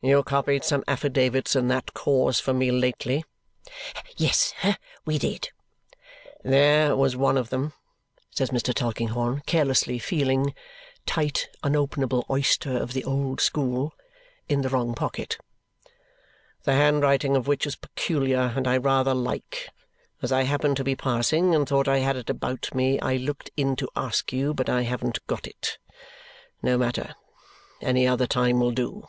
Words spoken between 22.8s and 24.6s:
I looked in to ask you